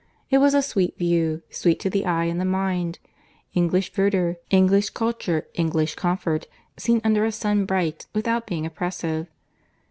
It 0.31 0.39
was 0.39 0.55
a 0.55 0.63
sweet 0.63 0.97
view—sweet 0.97 1.79
to 1.81 1.87
the 1.91 2.07
eye 2.07 2.23
and 2.23 2.41
the 2.41 2.43
mind. 2.43 2.97
English 3.53 3.93
verdure, 3.93 4.37
English 4.49 4.89
culture, 4.89 5.45
English 5.53 5.93
comfort, 5.93 6.47
seen 6.75 7.01
under 7.03 7.23
a 7.23 7.31
sun 7.31 7.65
bright, 7.65 8.07
without 8.15 8.47
being 8.47 8.65
oppressive. 8.65 9.27